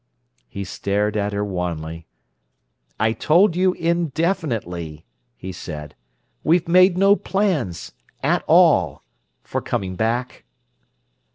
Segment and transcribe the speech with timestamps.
[0.49, 2.07] He stared at her wanly.
[2.99, 5.93] "I told you indefinitely," he said.
[6.43, 10.43] "We've made no plans—at all—for coming back."